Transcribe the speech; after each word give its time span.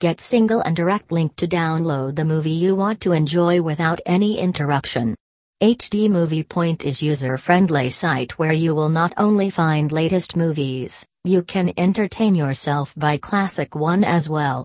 Get 0.00 0.20
single 0.20 0.60
and 0.60 0.76
direct 0.76 1.10
link 1.10 1.34
to 1.36 1.48
download 1.48 2.14
the 2.14 2.24
movie 2.24 2.52
you 2.52 2.76
want 2.76 3.00
to 3.00 3.10
enjoy 3.10 3.60
without 3.60 4.00
any 4.06 4.38
interruption. 4.38 5.16
HD 5.60 6.08
Movie 6.08 6.44
Point 6.44 6.84
is 6.84 7.02
user-friendly 7.02 7.90
site 7.90 8.38
where 8.38 8.52
you 8.52 8.76
will 8.76 8.90
not 8.90 9.12
only 9.16 9.50
find 9.50 9.90
latest 9.90 10.36
movies, 10.36 11.04
you 11.24 11.42
can 11.42 11.72
entertain 11.76 12.36
yourself 12.36 12.94
by 12.96 13.16
classic 13.16 13.74
one 13.74 14.04
as 14.04 14.28
well. 14.28 14.56